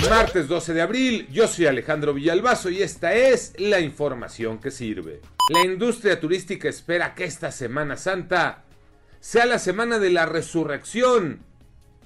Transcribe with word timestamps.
Martes 0.00 0.48
12 0.48 0.72
de 0.72 0.80
abril, 0.80 1.28
yo 1.30 1.46
soy 1.46 1.66
Alejandro 1.66 2.14
Villalbazo 2.14 2.70
y 2.70 2.80
esta 2.80 3.12
es 3.12 3.52
la 3.58 3.78
información 3.78 4.58
que 4.58 4.70
sirve. 4.70 5.20
La 5.50 5.60
industria 5.66 6.18
turística 6.18 6.66
espera 6.66 7.14
que 7.14 7.24
esta 7.24 7.52
Semana 7.52 7.98
Santa 7.98 8.64
sea 9.20 9.44
la 9.44 9.58
semana 9.58 9.98
de 9.98 10.08
la 10.08 10.24
resurrección. 10.24 11.40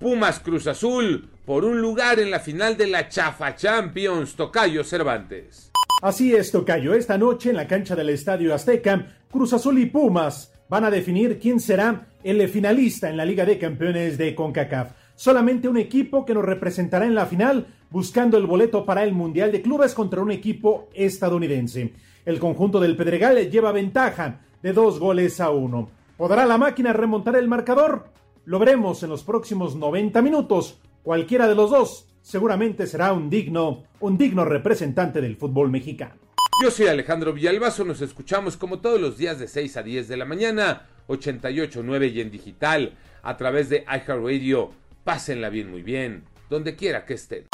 Pumas 0.00 0.40
Cruz 0.40 0.66
Azul 0.66 1.28
por 1.44 1.66
un 1.66 1.82
lugar 1.82 2.18
en 2.18 2.30
la 2.30 2.40
final 2.40 2.78
de 2.78 2.86
la 2.86 3.10
Chafa 3.10 3.54
Champions, 3.54 4.36
Tocayo 4.36 4.84
Cervantes. 4.84 5.70
Así 6.00 6.34
es, 6.34 6.50
Tocayo. 6.50 6.94
Esta 6.94 7.18
noche 7.18 7.50
en 7.50 7.56
la 7.56 7.68
cancha 7.68 7.94
del 7.94 8.08
Estadio 8.08 8.54
Azteca, 8.54 9.18
Cruz 9.30 9.52
Azul 9.52 9.78
y 9.78 9.84
Pumas 9.86 10.50
van 10.68 10.84
a 10.84 10.90
definir 10.90 11.38
quién 11.38 11.60
será 11.60 12.08
el 12.24 12.48
finalista 12.48 13.10
en 13.10 13.16
la 13.16 13.24
Liga 13.24 13.44
de 13.44 13.58
Campeones 13.58 14.18
de 14.18 14.34
CONCACAF. 14.34 14.92
Solamente 15.14 15.68
un 15.68 15.76
equipo 15.76 16.24
que 16.24 16.34
nos 16.34 16.44
representará 16.44 17.06
en 17.06 17.14
la 17.14 17.26
final 17.26 17.66
buscando 17.90 18.38
el 18.38 18.46
boleto 18.46 18.84
para 18.84 19.04
el 19.04 19.12
Mundial 19.12 19.52
de 19.52 19.62
Clubes 19.62 19.94
contra 19.94 20.22
un 20.22 20.30
equipo 20.30 20.88
estadounidense. 20.94 21.92
El 22.24 22.38
conjunto 22.38 22.80
del 22.80 22.96
Pedregal 22.96 23.50
lleva 23.50 23.72
ventaja 23.72 24.40
de 24.62 24.72
dos 24.72 24.98
goles 24.98 25.40
a 25.40 25.50
uno. 25.50 25.90
¿Podrá 26.16 26.46
la 26.46 26.58
máquina 26.58 26.92
remontar 26.92 27.36
el 27.36 27.48
marcador? 27.48 28.06
Lo 28.44 28.58
veremos 28.58 29.02
en 29.02 29.10
los 29.10 29.24
próximos 29.24 29.76
90 29.76 30.22
minutos. 30.22 30.78
Cualquiera 31.02 31.48
de 31.48 31.54
los 31.54 31.70
dos 31.70 32.06
seguramente 32.22 32.86
será 32.86 33.12
un 33.12 33.28
digno, 33.28 33.82
un 34.00 34.16
digno 34.16 34.44
representante 34.44 35.20
del 35.20 35.36
fútbol 35.36 35.70
mexicano. 35.70 36.14
Yo 36.62 36.70
soy 36.70 36.86
Alejandro 36.86 37.32
Villalbazo, 37.32 37.84
nos 37.84 38.00
escuchamos 38.02 38.56
como 38.56 38.78
todos 38.78 39.00
los 39.00 39.18
días 39.18 39.40
de 39.40 39.48
6 39.48 39.76
a 39.78 39.82
10 39.82 40.06
de 40.06 40.16
la 40.16 40.24
mañana, 40.24 40.86
88.9 41.08 42.12
y 42.12 42.20
en 42.20 42.30
digital, 42.30 42.92
a 43.22 43.36
través 43.36 43.68
de 43.68 43.84
iHeartRadio. 43.86 44.72
Pásenla 45.04 45.48
bien, 45.50 45.70
muy 45.70 45.82
bien, 45.82 46.24
donde 46.48 46.76
quiera 46.76 47.04
que 47.04 47.14
estén. 47.14 47.46